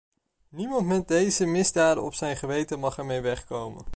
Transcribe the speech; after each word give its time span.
Niemand 0.49 0.85
met 0.87 1.07
deze 1.07 1.45
misdaden 1.45 2.03
op 2.03 2.13
zijn 2.13 2.37
geweten 2.37 2.79
mag 2.79 2.97
ermee 2.97 3.21
wegkomen. 3.21 3.85